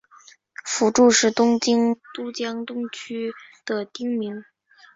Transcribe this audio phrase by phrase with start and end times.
[0.65, 3.31] 福住是东京都江东区
[3.63, 4.43] 的町名。